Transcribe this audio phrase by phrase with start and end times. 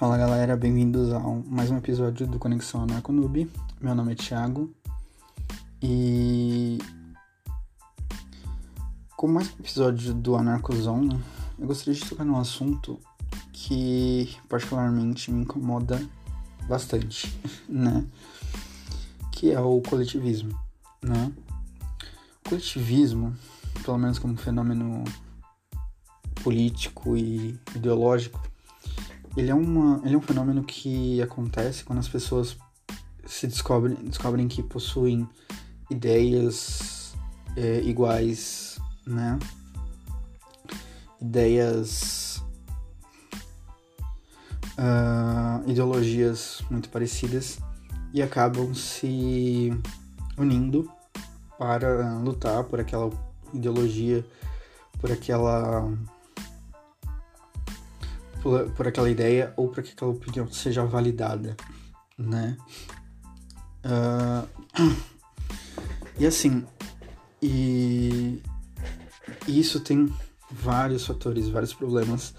[0.00, 3.50] Fala galera, bem-vindos a um, mais um episódio do Conexão Anarconoob.
[3.78, 4.74] Meu nome é Thiago
[5.82, 6.78] e
[9.14, 11.22] como mais um episódio do Anarcozone,
[11.58, 12.98] eu gostaria de tocar num assunto
[13.52, 16.02] que particularmente me incomoda
[16.66, 18.02] bastante, né?
[19.30, 20.58] Que é o coletivismo,
[21.02, 21.30] né?
[22.40, 23.36] O coletivismo,
[23.84, 25.04] pelo menos como fenômeno
[26.42, 28.49] político e ideológico,
[29.36, 32.56] ele é, uma, ele é um fenômeno que acontece quando as pessoas
[33.24, 35.28] se descobrem, descobrem que possuem
[35.90, 37.14] ideias
[37.56, 39.38] é, iguais, né?
[41.20, 42.42] Ideias,
[44.78, 47.58] uh, ideologias muito parecidas
[48.12, 49.70] e acabam se
[50.38, 50.90] unindo
[51.58, 53.10] para lutar por aquela
[53.52, 54.24] ideologia,
[54.98, 55.92] por aquela
[58.42, 61.56] por, por aquela ideia ou para que aquela opinião seja validada,
[62.18, 62.56] né?
[63.84, 64.46] Uh,
[66.18, 66.64] e assim,
[67.42, 68.42] e,
[69.46, 70.12] isso tem
[70.50, 72.34] vários fatores, vários problemas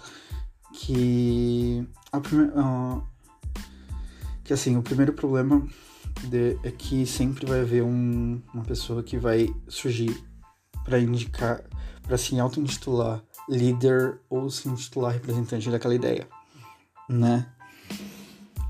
[0.74, 3.02] que a uh,
[4.44, 5.66] que assim o primeiro problema
[6.24, 10.14] de, é que sempre vai haver um, uma pessoa que vai surgir
[10.84, 11.62] para indicar,
[12.02, 16.28] para se auto-intitular líder ou se intitular representante daquela ideia,
[17.08, 17.46] né?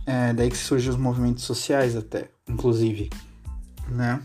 [0.06, 3.10] É daí que surgem os movimentos sociais até, inclusive,
[3.88, 4.20] né?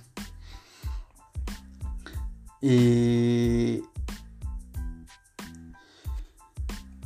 [2.61, 3.83] E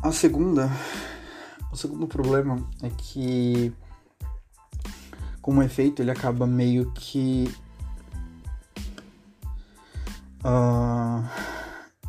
[0.02, 0.72] a segunda,
[1.72, 3.74] o segundo problema é que
[5.42, 7.54] como efeito ele acaba meio que
[10.46, 11.24] uh,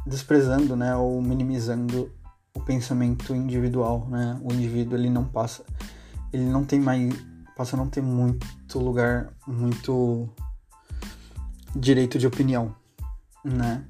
[0.07, 2.11] desprezando, né, ou minimizando
[2.55, 4.39] o pensamento individual, né?
[4.43, 5.65] O indivíduo ele não passa,
[6.33, 7.15] ele não tem mais,
[7.57, 10.29] passa a não ter muito lugar, muito
[11.75, 12.75] direito de opinião,
[13.45, 13.85] né?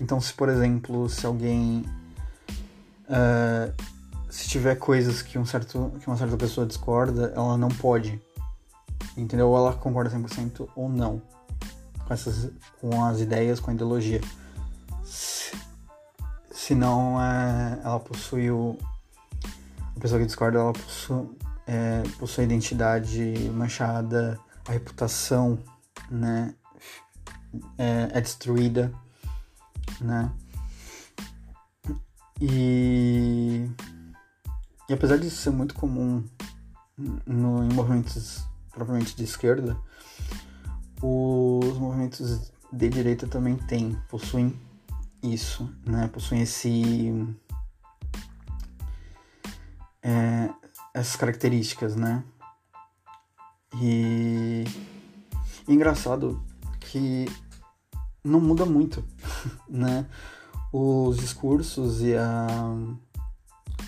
[0.00, 1.84] Então, se por exemplo, se alguém
[3.04, 3.72] uh,
[4.28, 8.20] se tiver coisas que um certo que uma certa pessoa discorda, ela não pode,
[9.16, 9.48] entendeu?
[9.48, 11.22] Ou ela concorda 100% ou não
[12.06, 12.50] com essas
[12.80, 14.20] com as ideias, com a ideologia
[16.66, 18.76] senão é, ela possui o.
[19.96, 25.58] A pessoa que discorda, ela possui, é, possui a identidade manchada, a reputação,
[26.10, 26.54] né?
[27.78, 28.92] É, é destruída,
[30.00, 30.30] né?
[32.40, 33.70] E,
[34.88, 36.22] e apesar disso ser muito comum
[37.24, 39.76] no, em movimentos propriamente de esquerda,
[41.02, 44.58] os movimentos de direita também têm, possuem
[45.22, 46.08] isso, né?
[46.08, 47.36] Possuem esse
[50.02, 50.50] é,
[50.94, 52.24] essas características, né?
[53.80, 54.64] E,
[55.68, 56.42] e engraçado
[56.80, 57.26] que
[58.24, 59.04] não muda muito,
[59.68, 60.06] né?
[60.72, 62.46] Os discursos e a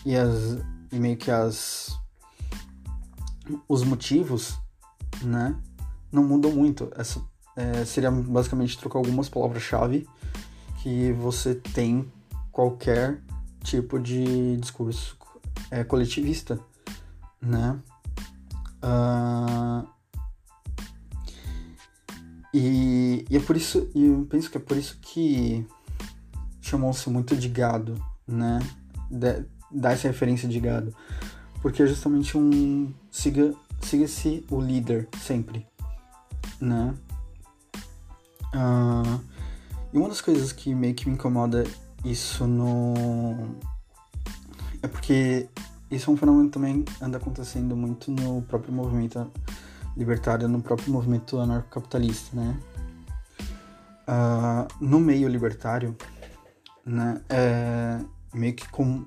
[0.04, 0.58] e as
[0.90, 1.98] e meio que as
[3.66, 4.58] os motivos,
[5.22, 5.56] né?
[6.10, 6.90] Não mudam muito.
[6.96, 7.20] Essa
[7.56, 10.08] é, seria basicamente trocar algumas palavras-chave
[10.82, 12.10] que você tem
[12.52, 13.20] qualquer
[13.62, 15.16] tipo de discurso
[15.70, 16.58] é, coletivista,
[17.40, 17.78] né?
[18.82, 19.86] Uh,
[22.54, 25.66] e, e, é por isso, eu penso que é por isso que
[26.60, 28.60] chamou-se muito de gado, né?
[29.10, 30.94] De, dá essa referência de gado,
[31.60, 35.66] porque é justamente um siga siga-se o líder sempre,
[36.60, 36.94] né?
[38.54, 39.20] Uh,
[39.92, 41.64] e uma das coisas que meio que me incomoda
[42.04, 43.56] isso no.
[44.82, 45.48] É porque
[45.90, 49.30] isso é um fenômeno que também anda acontecendo muito no próprio movimento
[49.96, 52.56] libertário, no próprio movimento anarcocapitalista, né?
[54.08, 55.94] Uh, no meio libertário,
[56.84, 58.00] né, é
[58.32, 59.04] meio que com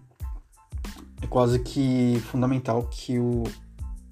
[1.22, 3.44] é quase que fundamental que o,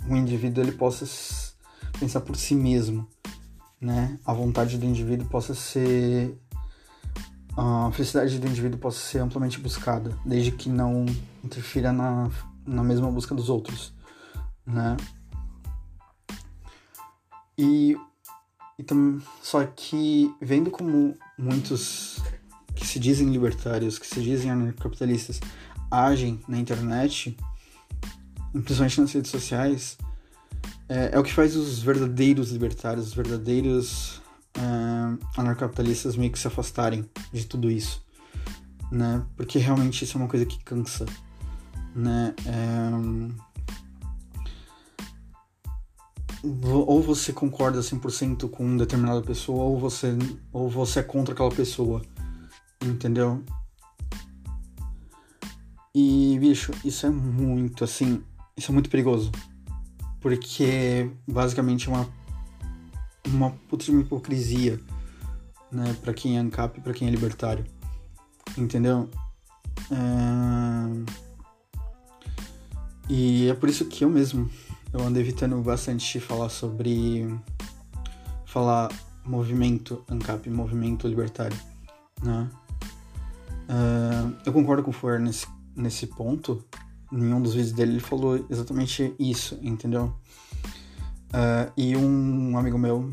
[0.08, 1.06] o indivíduo ele possa
[2.00, 3.08] pensar por si mesmo,
[3.80, 4.20] né?
[4.26, 6.38] A vontade do indivíduo possa ser
[7.58, 11.06] a felicidade do indivíduo possa ser amplamente buscada, desde que não
[11.44, 12.30] interfira na,
[12.66, 13.94] na mesma busca dos outros,
[14.66, 14.96] né?
[17.58, 17.98] E,
[18.78, 22.22] e tam, só que vendo como muitos
[22.74, 25.42] que se dizem libertários, que se dizem anarcocapitalistas,
[25.92, 27.36] agem na internet,
[28.54, 29.98] principalmente nas redes sociais,
[30.90, 34.18] é, é o que faz os verdadeiros libertários, os verdadeiros
[34.58, 38.04] uh, anarcapitalistas meio que se afastarem de tudo isso,
[38.92, 39.24] né?
[39.38, 41.06] Porque realmente isso é uma coisa que cansa,
[41.96, 42.34] né?
[42.46, 43.40] É...
[46.42, 50.18] Ou você concorda 100% com determinada pessoa, ou você,
[50.52, 52.02] ou você é contra aquela pessoa,
[52.82, 53.44] entendeu?
[55.94, 58.24] E, bicho, isso é muito, assim,
[58.56, 59.32] isso é muito perigoso.
[60.20, 62.10] Porque, basicamente, é uma,
[63.28, 64.80] uma puta de uma hipocrisia,
[65.72, 65.96] né?
[66.02, 67.66] Pra quem é ANCAP e pra quem é libertário.
[68.58, 69.10] Entendeu?
[69.92, 71.20] É...
[73.10, 74.50] E é por isso que eu mesmo,
[74.94, 77.28] eu ando evitando bastante falar sobre...
[78.46, 78.90] Falar
[79.24, 81.58] movimento ANCAP, movimento libertário,
[82.24, 82.50] né?
[83.70, 85.46] Uh, eu concordo com o Fuer nesse
[85.80, 86.64] nesse ponto,
[87.12, 90.14] nenhum dos vídeos dele ele falou exatamente isso, entendeu?
[91.30, 93.10] Uh, e um amigo meu,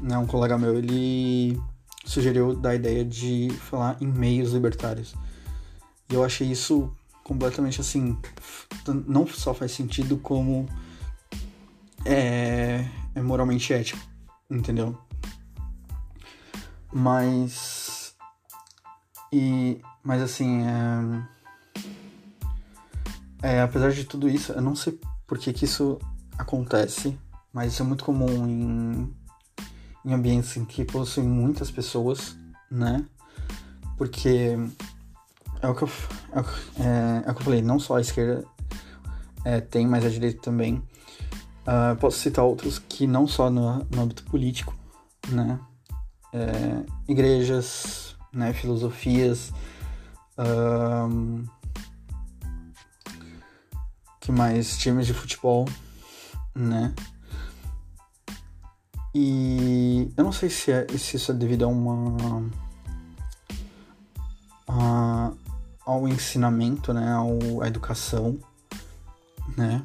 [0.00, 1.60] né, um colega meu, ele
[2.04, 5.14] sugeriu da ideia de falar em meios libertários.
[6.10, 6.92] E eu achei isso
[7.22, 8.18] completamente assim,
[9.06, 10.66] não só faz sentido como
[12.04, 12.84] é,
[13.14, 14.00] é moralmente ético,
[14.50, 14.98] entendeu?
[16.92, 18.14] Mas
[19.32, 21.22] e mas assim, é,
[23.42, 25.98] é, apesar de tudo isso, eu não sei por que, que isso
[26.38, 27.18] acontece,
[27.52, 29.14] mas isso é muito comum em,
[30.04, 32.38] em ambientes em que possuem muitas pessoas,
[32.70, 33.04] né?
[33.98, 34.56] Porque
[35.60, 35.90] é o que eu,
[36.78, 38.44] é, é o que eu falei, não só a esquerda
[39.44, 40.82] é, tem, mas a direita também.
[41.62, 44.74] Uh, posso citar outros que não só no, no âmbito político,
[45.28, 45.60] né?
[46.32, 48.52] É, igrejas, né?
[48.52, 49.52] filosofias,
[54.22, 55.68] que mais times de futebol,
[56.54, 56.94] né?
[59.12, 62.48] E eu não sei se, é, se isso é devido a uma.
[64.68, 65.32] A,
[65.84, 67.12] ao ensinamento, né?
[67.12, 68.38] Ao, à educação,
[69.56, 69.84] né?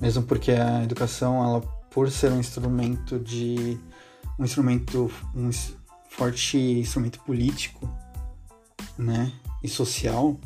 [0.00, 1.60] Mesmo porque a educação, ela,
[1.90, 3.78] por ser um instrumento de.
[4.36, 5.10] um instrumento.
[5.34, 5.50] um
[6.10, 7.88] forte instrumento político,
[8.98, 9.32] né?
[9.62, 10.36] E social,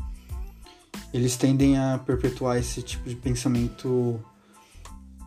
[1.12, 4.20] eles tendem a perpetuar esse tipo de pensamento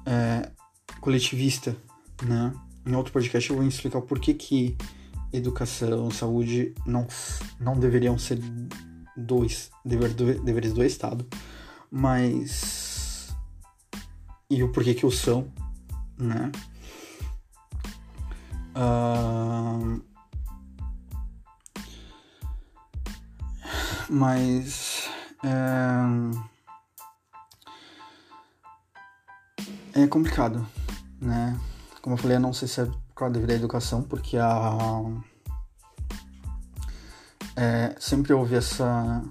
[0.06, 0.50] é,
[1.02, 1.76] coletivista,
[2.24, 2.54] né?
[2.86, 4.78] Em outro podcast eu vou explicar o porquê que
[5.32, 7.08] educação, saúde não,
[7.60, 8.40] não deveriam ser
[9.18, 11.26] dois dever, deveres do Estado,
[11.90, 13.34] mas
[14.50, 15.52] e o porquê que o são,
[16.18, 16.52] né?
[18.76, 20.02] Uh...
[24.10, 24.93] Mas
[25.44, 26.32] é,
[30.04, 30.66] é complicado,
[31.22, 31.60] né?
[32.02, 35.04] Como eu falei, eu não sei se é por causa à educação, porque a
[37.56, 39.24] é, sempre houve essa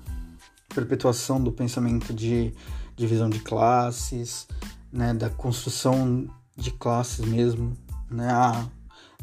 [0.74, 2.54] perpetuação do pensamento de
[2.96, 4.46] divisão de classes,
[4.92, 6.26] né, da construção
[6.56, 7.76] de classes mesmo,
[8.10, 8.28] né?
[8.30, 8.66] Ah,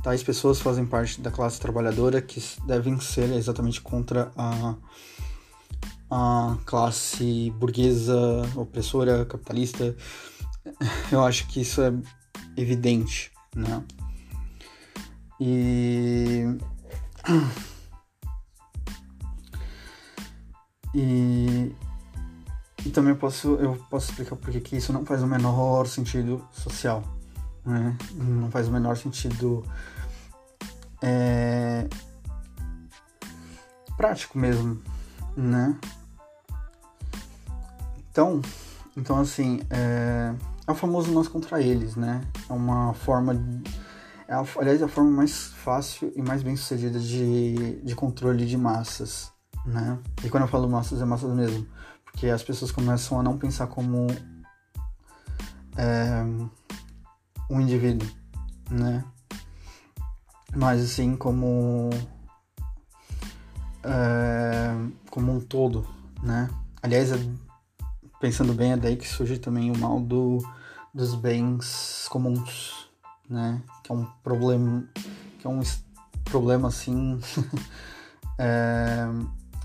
[0.03, 4.75] tais pessoas fazem parte da classe trabalhadora que devem ser exatamente contra a
[6.09, 8.17] a classe burguesa,
[8.55, 9.95] opressora, capitalista.
[11.11, 11.93] Eu acho que isso é
[12.57, 13.83] evidente, né?
[15.39, 16.43] E.
[20.91, 21.71] E,
[22.83, 26.43] e também eu posso, eu posso explicar porque que isso não faz o menor sentido
[26.51, 27.03] social,
[27.63, 27.95] né?
[28.15, 29.63] Não faz o menor sentido
[30.99, 31.87] é,
[33.95, 34.81] prático mesmo,
[35.37, 35.77] né?
[38.19, 38.41] Então,
[38.97, 40.35] então assim, é,
[40.67, 42.19] é o famoso nós contra eles, né?
[42.49, 43.33] É uma forma.
[44.27, 48.45] É a, aliás, é a forma mais fácil e mais bem sucedida de, de controle
[48.45, 49.31] de massas,
[49.65, 49.97] né?
[50.21, 51.65] E quando eu falo massas, é massas mesmo.
[52.03, 54.07] Porque as pessoas começam a não pensar como
[55.77, 56.21] é,
[57.49, 58.09] um indivíduo,
[58.69, 59.01] né?
[60.53, 61.89] Mas assim como
[63.81, 64.75] é,
[65.09, 65.87] como um todo,
[66.21, 66.49] né?
[66.83, 67.48] Aliás, é
[68.19, 70.39] pensando bem, é daí que surge também o mal do,
[70.93, 72.89] dos bens comuns,
[73.29, 73.61] né?
[73.83, 74.83] Que é um problema,
[75.39, 75.61] que é um
[76.25, 77.19] problema assim.
[78.37, 79.07] é,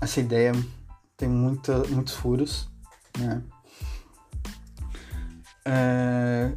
[0.01, 0.53] essa ideia
[1.17, 2.69] tem muita, muitos furos,
[3.17, 3.43] né?
[5.65, 6.55] É,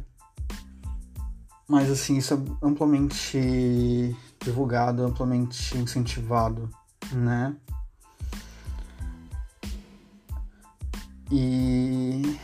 [1.67, 6.69] mas assim, isso é amplamente divulgado, amplamente incentivado,
[7.11, 7.55] né?
[11.31, 12.39] E,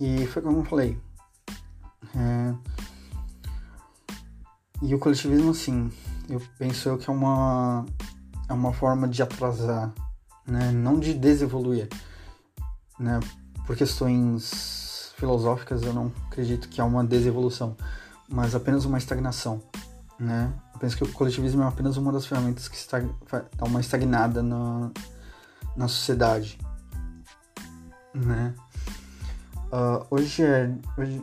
[0.00, 0.98] e foi como eu falei.
[2.14, 2.54] É,
[4.82, 5.90] e o coletivismo, assim,
[6.28, 7.86] eu penso que é uma,
[8.48, 9.92] é uma forma de atrasar,
[10.46, 10.70] né?
[10.72, 11.88] não de desevoluir.
[12.98, 13.20] Né?
[13.66, 17.76] por questões filosóficas, eu não acredito que há uma desevolução,
[18.28, 19.62] mas apenas uma estagnação,
[20.18, 20.52] né?
[20.74, 24.42] Eu penso que o coletivismo é apenas uma das ferramentas que está dá uma estagnada
[24.42, 24.90] na,
[25.76, 26.58] na sociedade,
[28.14, 28.54] né?
[29.72, 31.22] Uh, hoje é hoje,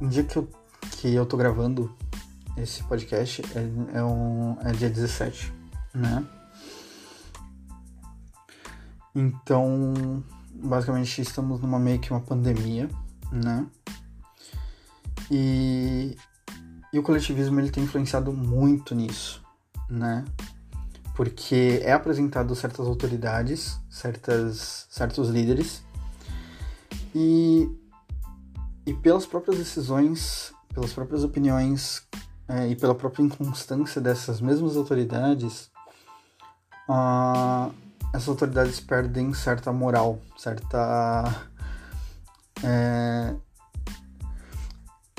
[0.00, 0.48] um dia que eu
[0.92, 1.94] que eu tô gravando
[2.56, 5.52] esse podcast é, é, um, é dia 17,
[5.94, 6.24] né?
[9.14, 12.88] Então, basicamente estamos numa meio que uma pandemia,
[13.30, 13.66] né?
[15.30, 16.16] E,
[16.92, 19.42] e o coletivismo ele tem influenciado muito nisso,
[19.88, 20.24] né?
[21.14, 25.82] Porque é apresentado certas autoridades, certas, certos líderes,
[27.18, 27.70] e,
[28.84, 32.06] e pelas próprias decisões, pelas próprias opiniões
[32.46, 35.70] é, e pela própria inconstância dessas mesmas autoridades,
[36.86, 37.72] uh,
[38.12, 41.48] essas autoridades perdem certa moral, certa.
[42.62, 43.34] É,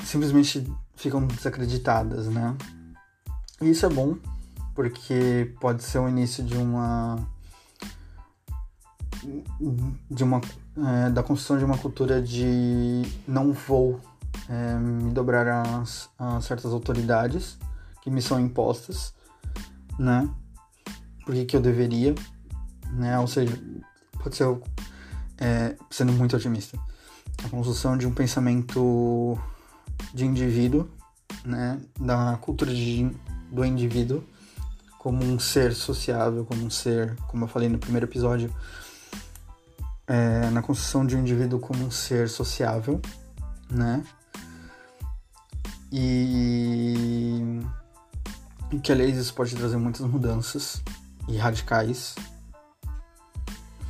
[0.04, 2.56] simplesmente ficam desacreditadas, né?
[3.60, 4.16] E isso é bom,
[4.72, 7.16] porque pode ser o início de uma.
[10.08, 10.40] de uma.
[10.86, 14.00] É, da construção de uma cultura de não vou
[14.48, 15.46] é, me dobrar
[16.18, 17.58] a, certas autoridades
[18.02, 19.12] que me são impostas,
[19.98, 20.28] né?
[21.24, 22.14] Porque que eu deveria,
[22.92, 23.18] né?
[23.18, 23.58] Ou seja,
[24.22, 24.46] pode ser
[25.38, 26.78] é, sendo muito otimista,
[27.44, 29.36] a construção de um pensamento
[30.14, 30.88] de indivíduo,
[31.44, 31.80] né?
[31.98, 33.10] Da cultura de,
[33.50, 34.22] do indivíduo
[34.98, 38.52] como um ser sociável, como um ser, como eu falei no primeiro episódio,
[40.08, 43.00] é, na construção de um indivíduo como um ser sociável,
[43.70, 44.02] né?
[45.92, 47.60] E,
[48.72, 50.82] e que, aliás, isso pode trazer muitas mudanças
[51.28, 52.14] e radicais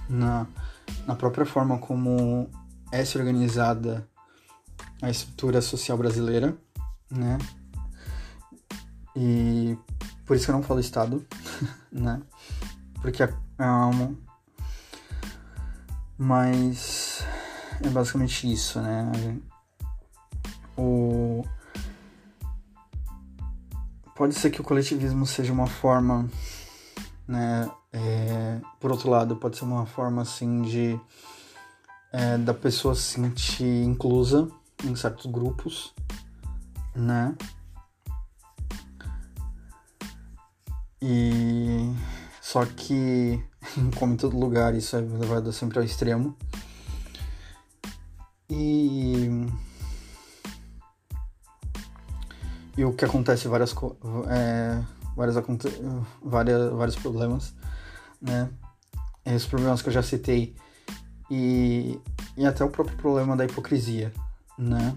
[0.08, 0.46] na,
[1.06, 2.50] na própria forma como
[2.90, 4.08] é se organizada
[5.00, 6.56] a estrutura social brasileira,
[7.10, 7.38] né?
[9.14, 9.76] E
[10.26, 11.24] por isso que eu não falo Estado,
[11.92, 12.20] né?
[13.00, 14.27] Porque é, uma...
[16.18, 17.24] Mas
[17.80, 19.38] é basicamente isso, né?
[20.76, 21.44] O,
[24.16, 26.28] pode ser que o coletivismo seja uma forma,
[27.26, 27.70] né?
[27.92, 31.00] É, por outro lado, pode ser uma forma assim de
[32.12, 34.48] é, da pessoa se sentir inclusa
[34.84, 35.94] em certos grupos,
[36.94, 37.34] né?
[41.00, 41.94] E
[42.50, 43.44] só que,
[43.98, 46.34] como em todo lugar, isso é levado sempre ao extremo.
[48.48, 49.28] E
[52.74, 53.74] e o que acontece várias
[54.30, 54.82] é,
[55.14, 55.36] várias,
[56.22, 57.52] várias vários problemas
[58.22, 58.48] né
[59.26, 60.54] esses problemas que eu já citei
[61.28, 62.00] e,
[62.36, 64.12] e até o próprio problema da hipocrisia
[64.56, 64.96] né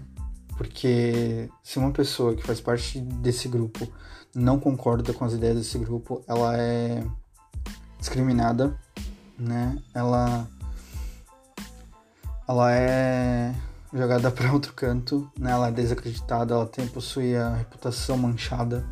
[0.56, 3.86] porque se uma pessoa que faz parte desse grupo
[4.32, 7.04] não concorda com as ideias desse grupo ela é
[8.02, 8.76] discriminada
[9.38, 10.46] né ela
[12.48, 13.54] ela é
[13.92, 15.50] jogada para outro canto, né?
[15.50, 18.84] Ela é desacreditada, ela tem possui a reputação manchada,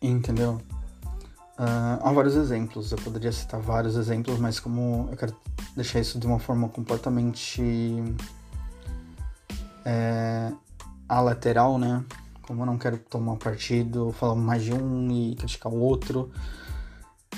[0.00, 0.60] entendeu?
[1.58, 5.34] Uh, há vários exemplos, eu poderia citar vários exemplos, mas como eu quero
[5.74, 7.62] deixar isso de uma forma completamente
[9.84, 10.52] é,
[11.08, 12.04] alateral, né?
[12.42, 16.30] Como eu não quero tomar partido, falar mais de um e criticar o outro,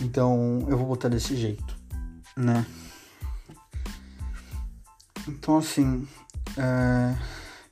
[0.01, 1.77] então eu vou botar desse jeito,
[2.37, 2.67] né?
[5.29, 6.09] Então, assim,
[6.57, 7.17] é,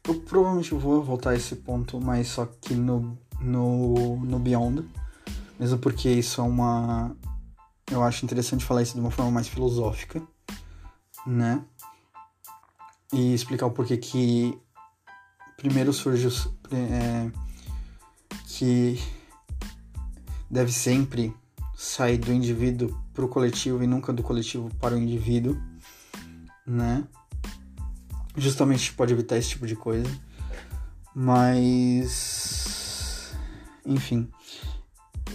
[0.05, 4.89] eu provavelmente vou voltar a esse ponto, mas só que no, no, no Beyond,
[5.59, 7.17] mesmo porque isso é uma.
[7.91, 10.23] Eu acho interessante falar isso de uma forma mais filosófica,
[11.27, 11.65] né?
[13.13, 14.59] E explicar o porquê que
[15.57, 16.29] primeiro surge
[16.71, 17.31] é,
[18.47, 19.03] que
[20.51, 21.35] deve sempre
[21.79, 25.57] sair do indivíduo para o coletivo e nunca do coletivo para o indivíduo,
[26.67, 27.07] né?
[28.39, 30.09] justamente pode evitar esse tipo de coisa.
[31.15, 32.17] Mas.
[33.85, 34.31] Enfim.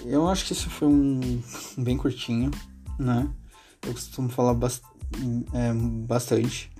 [0.06, 1.42] Eu acho que esse foi um,
[1.78, 2.52] bem curtinho,
[3.00, 3.30] né?
[3.82, 4.82] Eu costumo falar bast
[5.54, 6.72] é, bastante.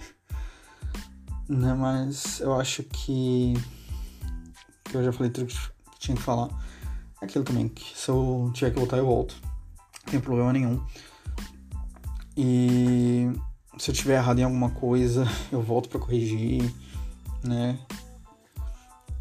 [1.48, 1.74] Né?
[1.74, 3.54] Mas eu acho que.
[4.86, 5.58] que eu já falei tudo que
[6.00, 6.50] tinha que falar.
[7.22, 9.36] Aquilo também, que se eu tiver que voltar, eu volto.
[10.06, 10.84] Não tem problema nenhum.
[12.36, 13.32] E
[13.78, 16.74] se eu tiver errado em alguma coisa, eu volto para corrigir,
[17.44, 17.80] né?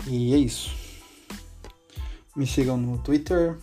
[0.07, 0.75] E é isso.
[2.35, 3.59] Me sigam no Twitter,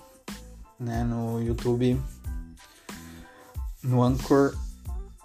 [0.79, 1.99] né, no YouTube,
[3.83, 4.55] no Anchor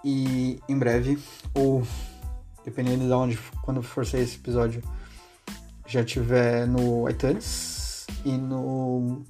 [0.03, 1.19] E em breve,
[1.53, 1.85] ou
[2.63, 4.83] dependendo de onde, quando for sair esse episódio,
[5.87, 9.23] já tiver no iTunes e no,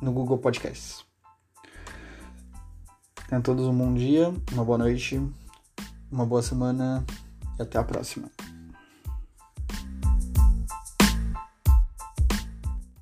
[0.00, 1.04] no Google Podcasts.
[3.32, 5.18] Tenham todos um bom dia, uma boa noite,
[6.10, 7.02] uma boa semana
[7.58, 8.28] e até a próxima.